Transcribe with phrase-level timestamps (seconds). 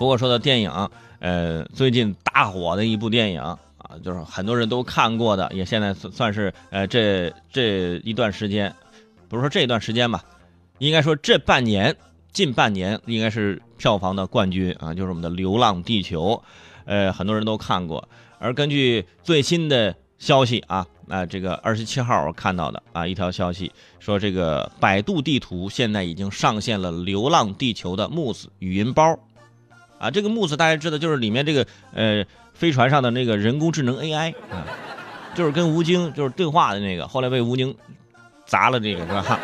[0.00, 0.70] 不过说到电影，
[1.18, 3.58] 呃，最近大火的一部电影啊，
[4.02, 8.74] 就是很多人都看过的，也现在算算是呃这这一段时间，
[9.28, 10.24] 不是说这一段时间吧，
[10.78, 11.94] 应该说这半年
[12.32, 16.42] 近半年应该是票房的冠军啊，就是我们的《流浪地球》，
[16.86, 18.08] 呃，很多人都看过。
[18.38, 29.18] 而根据最新的消息啊，啊，这个二十七号我看到的啊一条消息说，这个百度地图现在已经上线了《流浪地球》的 Muse 语音包。
[30.00, 34.64] 啊，这个 MOOS 大家知道，就是里面这个呃飞船上的那个人工智能 AI 啊，
[35.34, 37.74] 就是跟吴京就是对话的那个，后来被吴京
[38.46, 39.38] 砸了这个是吧？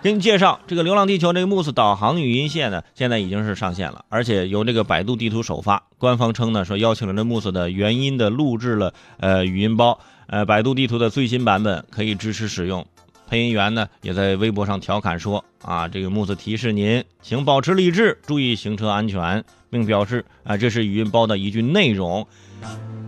[0.00, 5.82] 给你介绍这个《流浪地球》这个 Moose 导航语音线呢，现在已经是上线了，而且由这个百度地图首发。
[5.98, 9.98] 官方称呢，说邀请了这 Moose 的原音的录制了呃语音包，
[10.28, 12.86] 呃百度地图的最新版本可以支持使用。
[13.28, 19.44] 配音员呢也在微博上调侃说啊，这个木子提示您，请保持理智，注意行车安全。
[19.70, 22.26] 并表示啊，这是语音包的一句内容。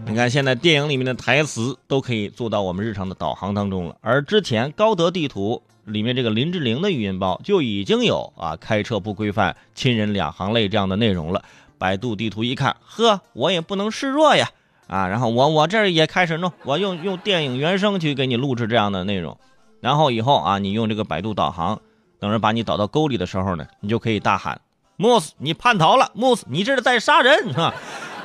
[0.06, 3.96] 你看，现在电影里面的台词都可以做到我们日常的导航当中了。
[4.02, 11.43] 而之前高德地图里面这个林志玲的语音包就已经有啊，开车不规范，亲人两行泪这样的内容了。
[11.79, 14.51] 百度地图一看，呵，我也不能示弱呀
[14.87, 15.09] 啊！
[15.09, 19.38] 然后我我这儿也开始弄，我用用电影原声去给你录制这样的内容。
[19.80, 21.80] 然后以后啊，你用这个百度导航，
[22.18, 24.60] 等人把你导到沟里的时候呢，你就可以大喊。
[24.96, 26.10] 穆斯，你叛逃了！
[26.14, 27.74] 穆斯，你这是在杀人，是吧？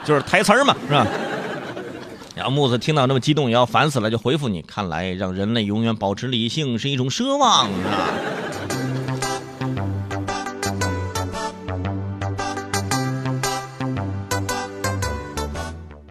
[0.03, 1.07] 就是台词嘛，是吧？
[2.35, 8.09] 然后木子听到那么激动，也要烦死了，就回复你：看来让人类永远保持理性是一种奢望啊。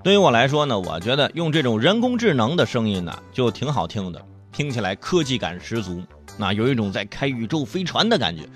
[0.02, 4.22] 对于我来说呢，我觉得用这种人工智能的声音呢，就挺好听的，
[4.54, 6.02] 听起来科技感十足，
[6.38, 8.48] 那有一种在开宇宙飞船的感觉。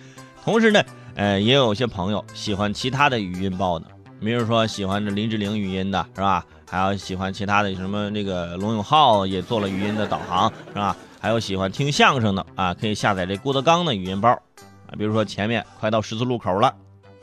[0.43, 0.83] 同时呢。
[1.15, 3.87] 呃，也有些朋友喜欢其他的语音包的，
[4.21, 6.47] 比如说喜欢这林志玲语音的，是吧？
[6.71, 10.97] 还有喜欢其他的什么那个龙永浩也做了语音的导航，是吧？
[11.19, 14.95] 还有喜欢听相声的啊，可以下载这郭德纲的语音包啊。
[14.97, 16.73] 比如说前面快到十字路口了，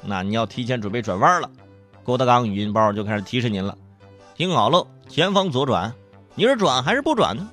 [0.04, 1.50] 那你要提前准备转弯了，
[2.04, 3.78] 郭德纲语音包就开始提示您了，
[4.36, 5.94] 听好了，前方左转，
[6.34, 7.50] 你是转还是不转呢？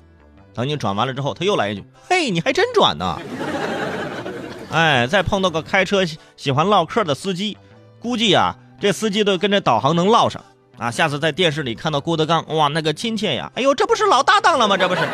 [0.53, 3.17] 等你转完了之后，他又来一句，嘿，你还真转呢。
[4.71, 6.03] 哎，再碰到个开车
[6.35, 7.57] 喜欢唠嗑的司机，
[7.99, 10.43] 估计啊，这司机都跟这导航能唠上
[10.77, 10.89] 啊。
[10.89, 13.51] 下次在电视里看到郭德纲，哇，那个亲切呀！
[13.55, 14.75] 哎呦，这不是老搭档了吗？
[14.75, 15.01] 这不是。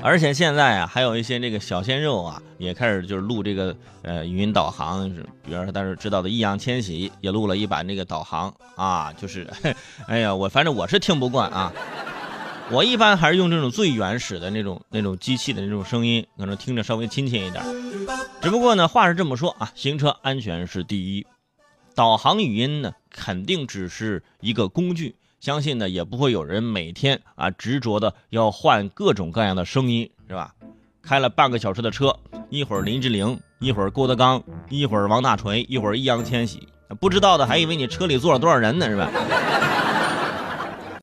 [0.00, 9.46] 而且现在啊，还有一些这个小鲜肉啊，也开始就是录这个呃语音导航，是比如说大家知道的易烊千玺也录了一版这个导航啊，就是，
[10.06, 11.72] 哎呀，我反正我是听不惯啊。
[12.70, 17.64] 我一般还是用这种最原始的那种那种机器的那种声音，可能听着稍微亲切一点。
[18.42, 21.26] 只不过呢，话是这么说啊，行车安全是第一，
[21.94, 30.54] 导航语音呢肯定只是一个工具，相信呢也不会有人每天啊执着的要换各种各样的声音，是吧？
[31.02, 32.14] 开了半个小时的车，
[32.50, 36.68] 一会儿林志玲，一会儿郭德纲，一会儿王大锤，一会儿易烊千玺，
[37.00, 39.10] 不知道的还以为你车里坐了多少人呢，是吧？